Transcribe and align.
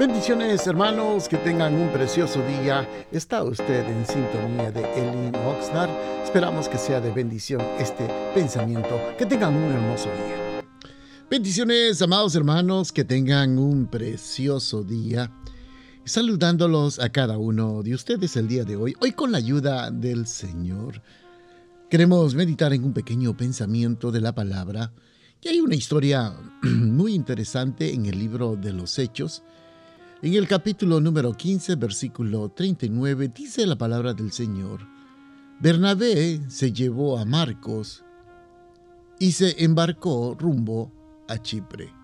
Bendiciones 0.00 0.66
hermanos, 0.66 1.28
que 1.28 1.36
tengan 1.36 1.74
un 1.74 1.92
precioso 1.92 2.40
día. 2.46 2.88
Está 3.12 3.42
usted 3.42 3.86
en 3.86 4.06
sintonía 4.06 4.72
de 4.72 4.80
Elin 4.94 5.36
Oxnard. 5.36 5.90
Esperamos 6.24 6.70
que 6.70 6.78
sea 6.78 7.02
de 7.02 7.10
bendición 7.12 7.60
este 7.78 8.08
pensamiento. 8.32 8.98
Que 9.18 9.26
tengan 9.26 9.54
un 9.54 9.70
hermoso 9.70 10.06
día. 10.06 10.64
Bendiciones 11.30 12.00
amados 12.00 12.34
hermanos, 12.34 12.92
que 12.92 13.04
tengan 13.04 13.58
un 13.58 13.88
precioso 13.88 14.82
día. 14.84 15.30
Saludándolos 16.06 16.98
a 16.98 17.10
cada 17.10 17.36
uno 17.36 17.82
de 17.82 17.92
ustedes 17.92 18.34
el 18.36 18.48
día 18.48 18.64
de 18.64 18.76
hoy, 18.76 18.94
hoy 19.00 19.12
con 19.12 19.32
la 19.32 19.36
ayuda 19.36 19.90
del 19.90 20.26
Señor. 20.26 21.02
Queremos 21.90 22.34
meditar 22.34 22.72
en 22.72 22.84
un 22.84 22.94
pequeño 22.94 23.36
pensamiento 23.36 24.10
de 24.10 24.22
la 24.22 24.34
palabra. 24.34 24.94
Y 25.42 25.48
hay 25.48 25.60
una 25.60 25.74
historia 25.74 26.32
muy 26.62 27.12
interesante 27.12 27.92
en 27.92 28.06
el 28.06 28.18
libro 28.18 28.56
de 28.56 28.72
los 28.72 28.98
Hechos 28.98 29.42
en 30.22 30.34
el 30.34 30.46
capítulo 30.46 31.00
número 31.00 31.32
15, 31.32 31.76
versículo 31.76 32.50
39, 32.50 33.30
dice 33.34 33.66
la 33.66 33.78
palabra 33.78 34.12
del 34.12 34.32
Señor, 34.32 34.80
Bernabé 35.60 36.42
se 36.48 36.72
llevó 36.72 37.18
a 37.18 37.24
Marcos 37.24 38.04
y 39.18 39.32
se 39.32 39.64
embarcó 39.64 40.36
rumbo 40.38 40.92
a 41.26 41.38
Chipre. 41.38 41.94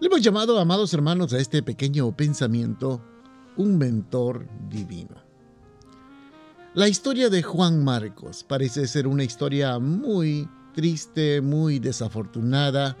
Le 0.00 0.08
hemos 0.08 0.20
llamado, 0.20 0.58
amados 0.58 0.92
hermanos, 0.94 1.32
a 1.32 1.38
este 1.38 1.62
pequeño 1.62 2.16
pensamiento 2.16 3.00
un 3.56 3.78
mentor 3.78 4.48
divino. 4.68 5.14
La 6.74 6.88
historia 6.88 7.30
de 7.30 7.42
Juan 7.42 7.84
Marcos 7.84 8.42
parece 8.42 8.86
ser 8.88 9.06
una 9.06 9.22
historia 9.22 9.78
muy 9.78 10.48
triste, 10.74 11.40
muy 11.40 11.78
desafortunada, 11.78 12.96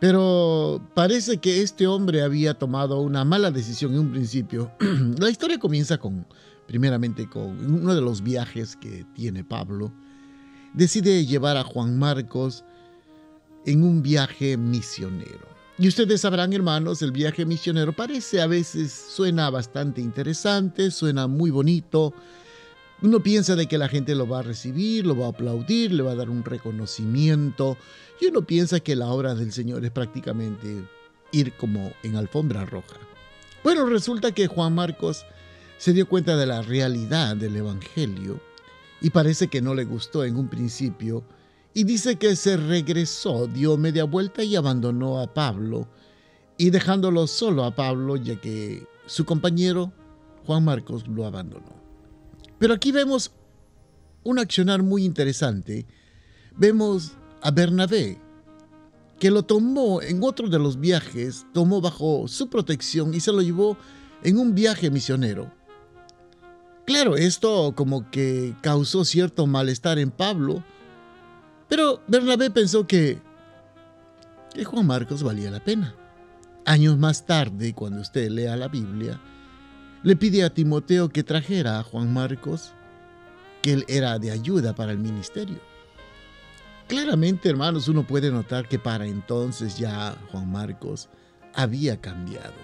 pero 0.00 0.80
parece 0.94 1.38
que 1.38 1.62
este 1.62 1.86
hombre 1.86 2.22
había 2.22 2.54
tomado 2.54 3.00
una 3.00 3.24
mala 3.24 3.50
decisión 3.50 3.94
en 3.94 4.00
un 4.00 4.12
principio. 4.12 4.70
La 5.18 5.30
historia 5.30 5.58
comienza 5.58 5.98
con, 5.98 6.26
primeramente, 6.66 7.28
con 7.28 7.64
uno 7.64 7.94
de 7.94 8.00
los 8.02 8.22
viajes 8.22 8.76
que 8.76 9.06
tiene 9.14 9.42
Pablo. 9.42 9.92
Decide 10.74 11.24
llevar 11.24 11.56
a 11.56 11.64
Juan 11.64 11.98
Marcos 11.98 12.64
en 13.64 13.82
un 13.82 14.02
viaje 14.02 14.56
misionero. 14.56 15.56
Y 15.78 15.88
ustedes 15.88 16.22
sabrán, 16.22 16.52
hermanos, 16.52 17.02
el 17.02 17.12
viaje 17.12 17.44
misionero 17.44 17.92
parece 17.92 18.40
a 18.40 18.46
veces, 18.46 18.92
suena 18.92 19.50
bastante 19.50 20.00
interesante, 20.00 20.90
suena 20.90 21.26
muy 21.26 21.50
bonito, 21.50 22.14
uno 23.06 23.20
piensa 23.20 23.54
de 23.54 23.66
que 23.66 23.78
la 23.78 23.88
gente 23.88 24.14
lo 24.14 24.26
va 24.26 24.40
a 24.40 24.42
recibir, 24.42 25.06
lo 25.06 25.16
va 25.16 25.26
a 25.26 25.30
aplaudir, 25.30 25.92
le 25.92 26.02
va 26.02 26.12
a 26.12 26.16
dar 26.16 26.28
un 26.28 26.44
reconocimiento. 26.44 27.76
Y 28.20 28.26
uno 28.26 28.42
piensa 28.42 28.80
que 28.80 28.96
la 28.96 29.06
obra 29.06 29.34
del 29.34 29.52
Señor 29.52 29.84
es 29.84 29.92
prácticamente 29.92 30.82
ir 31.30 31.52
como 31.52 31.92
en 32.02 32.16
alfombra 32.16 32.64
roja. 32.66 32.96
Bueno, 33.62 33.86
resulta 33.86 34.32
que 34.32 34.48
Juan 34.48 34.74
Marcos 34.74 35.24
se 35.78 35.92
dio 35.92 36.08
cuenta 36.08 36.36
de 36.36 36.46
la 36.46 36.62
realidad 36.62 37.36
del 37.36 37.56
Evangelio 37.56 38.40
y 39.00 39.10
parece 39.10 39.48
que 39.48 39.62
no 39.62 39.74
le 39.74 39.84
gustó 39.84 40.24
en 40.24 40.36
un 40.36 40.48
principio 40.48 41.24
y 41.74 41.84
dice 41.84 42.16
que 42.16 42.34
se 42.34 42.56
regresó, 42.56 43.46
dio 43.46 43.76
media 43.76 44.04
vuelta 44.04 44.42
y 44.42 44.56
abandonó 44.56 45.20
a 45.20 45.32
Pablo 45.32 45.86
y 46.56 46.70
dejándolo 46.70 47.26
solo 47.26 47.64
a 47.64 47.74
Pablo 47.74 48.16
ya 48.16 48.40
que 48.40 48.86
su 49.06 49.24
compañero 49.24 49.92
Juan 50.46 50.64
Marcos 50.64 51.06
lo 51.06 51.26
abandonó. 51.26 51.85
Pero 52.58 52.74
aquí 52.74 52.92
vemos 52.92 53.32
un 54.24 54.38
accionar 54.38 54.82
muy 54.82 55.04
interesante. 55.04 55.86
Vemos 56.56 57.12
a 57.42 57.50
Bernabé, 57.50 58.18
que 59.18 59.30
lo 59.30 59.44
tomó 59.44 60.02
en 60.02 60.22
otro 60.22 60.48
de 60.48 60.58
los 60.58 60.80
viajes, 60.80 61.46
tomó 61.52 61.80
bajo 61.80 62.26
su 62.28 62.48
protección 62.48 63.14
y 63.14 63.20
se 63.20 63.32
lo 63.32 63.40
llevó 63.40 63.76
en 64.22 64.38
un 64.38 64.54
viaje 64.54 64.90
misionero. 64.90 65.52
Claro, 66.86 67.16
esto 67.16 67.74
como 67.74 68.10
que 68.10 68.54
causó 68.62 69.04
cierto 69.04 69.46
malestar 69.46 69.98
en 69.98 70.10
Pablo, 70.10 70.62
pero 71.68 72.00
Bernabé 72.06 72.50
pensó 72.50 72.86
que, 72.86 73.20
que 74.54 74.64
Juan 74.64 74.86
Marcos 74.86 75.22
valía 75.22 75.50
la 75.50 75.62
pena. 75.62 75.94
Años 76.64 76.96
más 76.96 77.26
tarde, 77.26 77.74
cuando 77.74 78.00
usted 78.00 78.30
lea 78.30 78.56
la 78.56 78.68
Biblia, 78.68 79.20
le 80.02 80.16
pide 80.16 80.44
a 80.44 80.50
Timoteo 80.50 81.08
que 81.08 81.22
trajera 81.22 81.78
a 81.78 81.82
Juan 81.82 82.12
Marcos, 82.12 82.72
que 83.62 83.72
él 83.72 83.84
era 83.88 84.18
de 84.18 84.30
ayuda 84.30 84.74
para 84.74 84.92
el 84.92 84.98
ministerio. 84.98 85.58
Claramente, 86.88 87.48
hermanos, 87.48 87.88
uno 87.88 88.06
puede 88.06 88.30
notar 88.30 88.68
que 88.68 88.78
para 88.78 89.06
entonces 89.06 89.76
ya 89.76 90.16
Juan 90.30 90.50
Marcos 90.50 91.08
había 91.54 92.00
cambiado. 92.00 92.54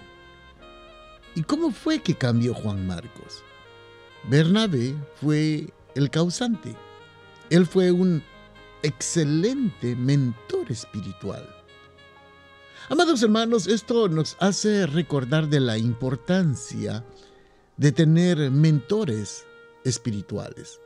¿Y 1.35 1.41
cómo 1.41 1.71
fue 1.71 1.99
que 1.99 2.15
cambió 2.15 2.53
Juan 2.53 2.87
Marcos? 2.87 3.43
Bernabé 4.29 4.95
fue 5.15 5.73
el 5.95 6.09
causante. 6.09 6.75
Él 7.49 7.65
fue 7.65 7.91
un 7.91 8.23
excelente 8.83 9.95
mentor 9.95 10.71
espiritual. 10.71 11.45
Amados 12.89 13.23
hermanos, 13.23 13.67
esto 13.67 14.09
nos 14.09 14.35
hace 14.41 14.85
recordar 14.85 15.47
de 15.47 15.61
la 15.61 15.77
importancia 15.77 17.05
de 17.77 17.93
tener 17.93 18.51
mentores 18.51 19.45
espirituales. 19.85 20.81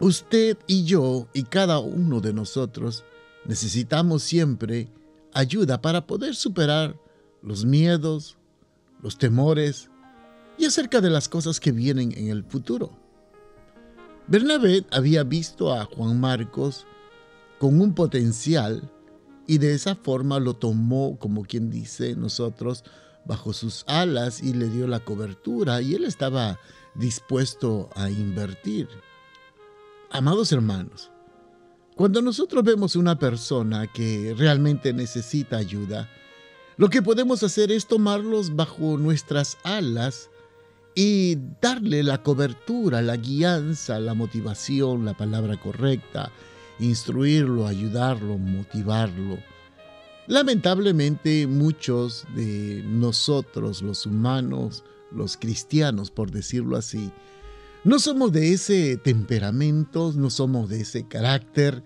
Usted 0.00 0.58
y 0.66 0.84
yo 0.84 1.28
y 1.32 1.44
cada 1.44 1.78
uno 1.78 2.20
de 2.20 2.32
nosotros 2.32 3.04
necesitamos 3.44 4.24
siempre 4.24 4.88
ayuda 5.32 5.80
para 5.80 6.08
poder 6.08 6.34
superar 6.34 6.98
los 7.40 7.64
miedos, 7.64 8.36
los 9.00 9.18
temores 9.18 9.90
y 10.58 10.64
acerca 10.64 11.00
de 11.00 11.10
las 11.10 11.28
cosas 11.28 11.60
que 11.60 11.70
vienen 11.70 12.10
en 12.18 12.30
el 12.30 12.42
futuro. 12.42 12.90
Bernabé 14.26 14.84
había 14.90 15.22
visto 15.22 15.72
a 15.72 15.84
Juan 15.84 16.18
Marcos 16.18 16.84
con 17.60 17.80
un 17.80 17.94
potencial 17.94 18.90
y 19.46 19.58
de 19.58 19.74
esa 19.74 19.94
forma 19.94 20.38
lo 20.40 20.54
tomó, 20.54 21.18
como 21.18 21.44
quien 21.44 21.70
dice 21.70 22.16
nosotros, 22.16 22.84
bajo 23.24 23.52
sus 23.52 23.84
alas 23.86 24.42
y 24.42 24.52
le 24.52 24.68
dio 24.68 24.86
la 24.86 25.00
cobertura 25.00 25.80
y 25.80 25.94
él 25.94 26.04
estaba 26.04 26.58
dispuesto 26.94 27.90
a 27.94 28.08
invertir. 28.10 28.88
Amados 30.10 30.52
hermanos, 30.52 31.10
cuando 31.96 32.22
nosotros 32.22 32.62
vemos 32.62 32.94
una 32.94 33.18
persona 33.18 33.86
que 33.86 34.34
realmente 34.36 34.92
necesita 34.92 35.56
ayuda, 35.56 36.08
lo 36.76 36.90
que 36.90 37.02
podemos 37.02 37.42
hacer 37.42 37.72
es 37.72 37.86
tomarlos 37.86 38.54
bajo 38.54 38.98
nuestras 38.98 39.56
alas 39.62 40.30
y 40.94 41.38
darle 41.60 42.02
la 42.02 42.22
cobertura, 42.22 43.02
la 43.02 43.16
guianza, 43.16 43.98
la 43.98 44.14
motivación, 44.14 45.04
la 45.04 45.14
palabra 45.14 45.58
correcta, 45.58 46.30
instruirlo, 46.78 47.66
ayudarlo, 47.66 48.38
motivarlo 48.38 49.38
Lamentablemente 50.28 51.46
muchos 51.46 52.26
de 52.34 52.82
nosotros, 52.84 53.80
los 53.80 54.06
humanos, 54.06 54.82
los 55.12 55.36
cristianos, 55.36 56.10
por 56.10 56.32
decirlo 56.32 56.76
así, 56.76 57.12
no 57.84 58.00
somos 58.00 58.32
de 58.32 58.52
ese 58.52 58.96
temperamento, 58.96 60.12
no 60.16 60.30
somos 60.30 60.68
de 60.68 60.80
ese 60.80 61.06
carácter. 61.06 61.84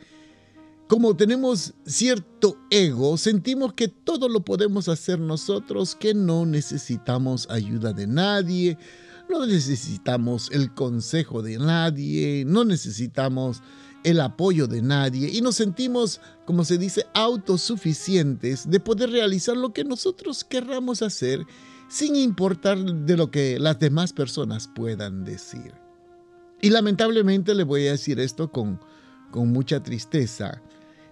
Como 0.89 1.15
tenemos 1.15 1.75
cierto 1.84 2.57
ego, 2.71 3.19
sentimos 3.19 3.75
que 3.75 3.89
todo 3.89 4.27
lo 4.27 4.41
podemos 4.43 4.89
hacer 4.89 5.21
nosotros, 5.21 5.95
que 5.95 6.15
no 6.15 6.47
necesitamos 6.47 7.47
ayuda 7.51 7.93
de 7.93 8.07
nadie, 8.07 8.78
no 9.28 9.45
necesitamos 9.45 10.51
el 10.51 10.72
consejo 10.72 11.43
de 11.43 11.59
nadie, 11.59 12.45
no 12.47 12.65
necesitamos 12.65 13.62
el 14.05 14.21
apoyo 14.21 14.66
de 14.66 14.83
nadie 14.83 15.28
y 15.31 15.41
nos 15.41 15.56
sentimos, 15.56 16.21
como 16.44 16.65
se 16.65 16.78
dice, 16.78 17.06
autosuficientes 17.15 18.69
de 18.69 18.81
poder 18.81 19.11
realizar 19.11 19.56
lo 19.56 19.72
que 19.72 19.84
nosotros 19.84 20.44
querramos 20.44 21.03
hacer 21.03 21.44
sin 21.89 22.16
importar 22.16 22.78
de 22.78 23.16
lo 23.16 23.30
que 23.30 23.59
las 23.59 23.78
demás 23.78 24.13
personas 24.13 24.69
puedan 24.69 25.24
decir. 25.24 25.74
Y 26.63 26.71
lamentablemente 26.71 27.54
le 27.54 27.65
voy 27.65 27.86
a 27.89 27.92
decir 27.92 28.21
esto 28.21 28.51
con, 28.53 28.80
con 29.30 29.51
mucha 29.51 29.83
tristeza. 29.83 30.63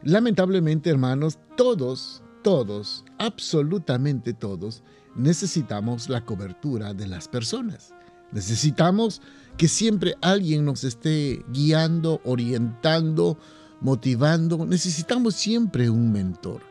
Lamentablemente, 0.02 0.90
hermanos, 0.90 1.38
todos, 1.56 2.22
todos, 2.42 3.04
absolutamente 3.18 4.34
todos, 4.34 4.82
necesitamos 5.16 6.08
la 6.08 6.24
cobertura 6.24 6.94
de 6.94 7.08
las 7.08 7.26
personas. 7.26 7.92
Necesitamos 8.32 9.22
que 9.56 9.68
siempre 9.68 10.14
alguien 10.20 10.64
nos 10.64 10.84
esté 10.84 11.44
guiando, 11.52 12.20
orientando, 12.24 13.38
motivando. 13.80 14.64
Necesitamos 14.66 15.34
siempre 15.34 15.90
un 15.90 16.12
mentor. 16.12 16.62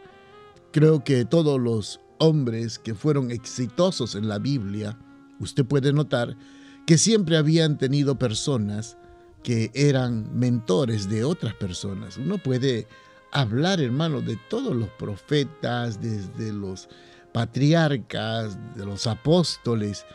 Creo 0.72 1.04
que 1.04 1.26
todos 1.26 1.60
los 1.60 2.00
hombres 2.20 2.80
que 2.80 2.96
fueron 2.96 3.32
exitosos 3.32 4.16
en 4.16 4.28
la 4.28 4.40
Biblia, 4.40 4.98
usted 5.40 5.66
puede 5.66 5.94
notar 5.94 6.38
que 6.86 6.98
siempre 6.98 7.38
habían 7.38 7.78
tenido 7.78 8.18
personas 8.18 8.98
que 9.44 9.72
eran 9.74 10.38
mentores 10.38 11.10
de 11.10 11.24
otras 11.24 11.54
personas. 11.54 12.18
Uno 12.18 12.38
puede 12.38 12.88
hablar, 13.32 13.82
hermano, 13.82 14.22
de 14.22 14.38
todos 14.50 14.76
los 14.76 14.90
profetas, 14.90 16.02
desde 16.02 16.54
los 16.54 16.90
patriarcas, 17.34 18.58
de 18.76 18.86
los 18.86 19.08
apóstoles, 19.08 20.06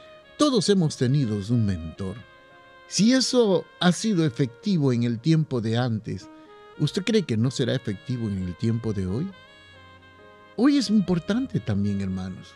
todos 0.43 0.69
hemos 0.71 0.97
tenido 0.97 1.37
un 1.51 1.65
mentor. 1.65 2.17
Si 2.89 3.13
eso 3.13 3.65
ha 3.79 3.93
sido 3.93 4.27
efectivo 4.27 4.93
en 4.93 5.05
el 5.05 5.21
tiempo 5.21 5.61
de 5.61 5.79
antes, 5.79 6.29
¿usted 6.81 7.05
cree 7.05 7.23
que 7.23 7.37
no 7.37 7.53
será 7.53 7.77
efectivo 7.77 8.27
en 8.27 8.39
el 8.43 8.57
tiempo 8.57 8.93
de 8.93 9.07
hoy? 9.07 9.31
Hoy 10.57 10.79
es 10.79 10.91
importante 10.91 11.61
también, 11.61 12.01
hermanos. 12.01 12.49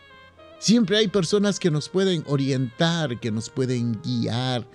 Siempre 0.59 0.99
hay 0.99 1.07
personas 1.07 1.61
que 1.61 1.71
nos 1.71 1.89
pueden 1.89 2.25
orientar, 2.27 3.21
que 3.21 3.31
nos 3.31 3.51
pueden 3.51 4.03
guiar. 4.03 4.69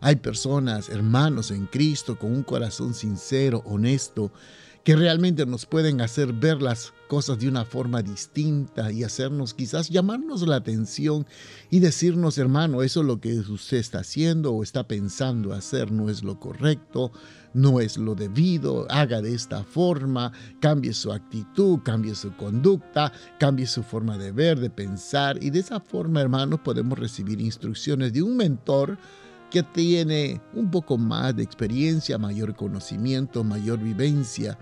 Hay 0.00 0.16
personas, 0.16 0.90
hermanos 0.90 1.50
en 1.50 1.64
Cristo, 1.68 2.18
con 2.18 2.32
un 2.32 2.42
corazón 2.42 2.92
sincero, 2.92 3.62
honesto, 3.64 4.30
que 4.88 4.96
realmente 4.96 5.44
nos 5.44 5.66
pueden 5.66 6.00
hacer 6.00 6.32
ver 6.32 6.62
las 6.62 6.94
cosas 7.08 7.38
de 7.38 7.46
una 7.46 7.66
forma 7.66 8.00
distinta 8.00 8.90
y 8.90 9.04
hacernos 9.04 9.52
quizás 9.52 9.90
llamarnos 9.90 10.48
la 10.48 10.56
atención 10.56 11.26
y 11.68 11.80
decirnos, 11.80 12.38
hermano, 12.38 12.82
eso 12.82 13.00
es 13.00 13.06
lo 13.06 13.20
que 13.20 13.34
usted 13.38 13.76
está 13.76 13.98
haciendo 13.98 14.54
o 14.54 14.62
está 14.62 14.88
pensando 14.88 15.52
hacer 15.52 15.92
no 15.92 16.08
es 16.08 16.24
lo 16.24 16.40
correcto, 16.40 17.12
no 17.52 17.80
es 17.80 17.98
lo 17.98 18.14
debido, 18.14 18.86
haga 18.88 19.20
de 19.20 19.34
esta 19.34 19.62
forma, 19.62 20.32
cambie 20.58 20.94
su 20.94 21.12
actitud, 21.12 21.80
cambie 21.84 22.14
su 22.14 22.34
conducta, 22.34 23.12
cambie 23.38 23.66
su 23.66 23.82
forma 23.82 24.16
de 24.16 24.32
ver, 24.32 24.58
de 24.58 24.70
pensar 24.70 25.36
y 25.44 25.50
de 25.50 25.58
esa 25.58 25.80
forma, 25.80 26.22
hermanos, 26.22 26.60
podemos 26.60 26.98
recibir 26.98 27.42
instrucciones 27.42 28.14
de 28.14 28.22
un 28.22 28.38
mentor 28.38 28.96
que 29.50 29.62
tiene 29.62 30.40
un 30.54 30.70
poco 30.70 30.96
más 30.96 31.36
de 31.36 31.42
experiencia, 31.42 32.16
mayor 32.16 32.56
conocimiento, 32.56 33.44
mayor 33.44 33.80
vivencia 33.80 34.58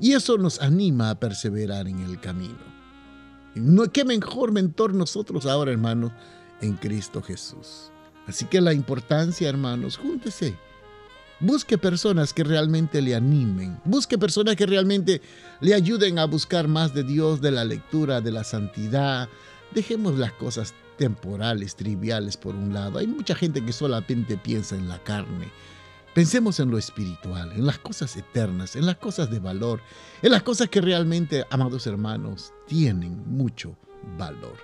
y 0.00 0.12
eso 0.12 0.38
nos 0.38 0.60
anima 0.60 1.10
a 1.10 1.18
perseverar 1.18 1.88
en 1.88 2.00
el 2.00 2.20
camino. 2.20 2.78
No, 3.54 3.90
¿Qué 3.90 4.04
mejor 4.04 4.52
mentor 4.52 4.94
nosotros 4.94 5.46
ahora, 5.46 5.72
hermanos, 5.72 6.12
en 6.60 6.74
Cristo 6.74 7.22
Jesús? 7.22 7.90
Así 8.26 8.44
que 8.44 8.60
la 8.60 8.72
importancia, 8.72 9.48
hermanos, 9.48 9.96
júntese. 9.96 10.56
Busque 11.40 11.78
personas 11.78 12.32
que 12.32 12.44
realmente 12.44 13.00
le 13.00 13.14
animen. 13.14 13.80
Busque 13.84 14.18
personas 14.18 14.56
que 14.56 14.66
realmente 14.66 15.22
le 15.60 15.74
ayuden 15.74 16.18
a 16.18 16.26
buscar 16.26 16.68
más 16.68 16.94
de 16.94 17.04
Dios, 17.04 17.40
de 17.40 17.52
la 17.52 17.64
lectura, 17.64 18.20
de 18.20 18.32
la 18.32 18.44
santidad. 18.44 19.28
Dejemos 19.72 20.18
las 20.18 20.32
cosas 20.32 20.74
temporales, 20.96 21.76
triviales 21.76 22.36
por 22.36 22.54
un 22.54 22.74
lado. 22.74 22.98
Hay 22.98 23.06
mucha 23.06 23.34
gente 23.34 23.64
que 23.64 23.72
solamente 23.72 24.36
piensa 24.36 24.76
en 24.76 24.88
la 24.88 25.02
carne. 25.02 25.48
Pensemos 26.14 26.58
en 26.58 26.70
lo 26.70 26.78
espiritual, 26.78 27.52
en 27.52 27.66
las 27.66 27.78
cosas 27.78 28.16
eternas, 28.16 28.76
en 28.76 28.86
las 28.86 28.96
cosas 28.96 29.30
de 29.30 29.38
valor, 29.38 29.80
en 30.22 30.32
las 30.32 30.42
cosas 30.42 30.68
que 30.68 30.80
realmente, 30.80 31.44
amados 31.50 31.86
hermanos, 31.86 32.52
tienen 32.66 33.22
mucho 33.26 33.76
valor. 34.16 34.56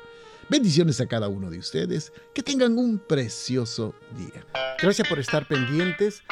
Bendiciones 0.49 1.01
a 1.01 1.07
cada 1.07 1.29
uno 1.29 1.51
de 1.51 1.59
ustedes. 1.59 2.13
Que 2.35 2.43
tengan 2.43 2.77
un 2.77 2.99
precioso 2.99 3.95
día. 4.17 4.45
Gracias 4.81 5.09
por 5.09 5.19
estar 5.19 5.47
pendientes 5.47 6.23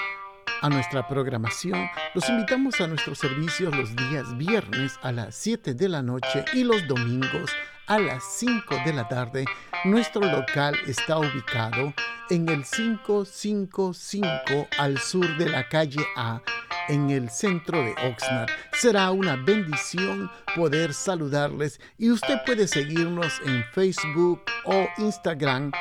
a 0.60 0.68
nuestra 0.68 1.08
programación. 1.08 1.88
Los 2.14 2.28
invitamos 2.28 2.80
a 2.80 2.86
nuestros 2.86 3.18
servicios 3.18 3.74
los 3.74 3.94
días 3.96 4.36
viernes 4.36 4.98
a 5.02 5.12
las 5.12 5.34
7 5.34 5.74
de 5.74 5.88
la 5.88 6.02
noche 6.02 6.44
y 6.52 6.64
los 6.64 6.86
domingos 6.86 7.50
a 7.86 7.98
las 7.98 8.22
5 8.38 8.76
de 8.84 8.92
la 8.92 9.08
tarde. 9.08 9.46
Nuestro 9.84 10.22
local 10.22 10.76
está 10.86 11.18
ubicado 11.18 11.92
en 12.30 12.48
el 12.48 12.64
555 12.64 14.68
al 14.78 14.98
sur 14.98 15.36
de 15.36 15.48
la 15.48 15.68
calle 15.68 16.04
A, 16.16 16.40
en 16.88 17.10
el 17.10 17.30
centro 17.30 17.82
de 17.82 17.94
Oxnard. 18.08 18.48
Será 18.72 19.10
una 19.10 19.34
bendición 19.36 20.30
poder 20.56 20.94
saludarles 20.94 21.80
y 21.98 22.10
usted 22.10 22.38
puede 22.46 22.68
seguirnos 22.68 23.40
en 23.44 23.64
Facebook 23.72 24.42
o 24.64 24.86
Instagram 24.98 25.72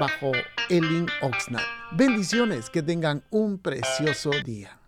bajo 0.00 0.32
Elin 0.68 1.08
Oxnard. 1.20 1.64
Bendiciones, 1.92 2.70
que 2.70 2.82
tengan 2.82 3.22
un 3.30 3.58
precioso 3.58 4.30
día. 4.44 4.81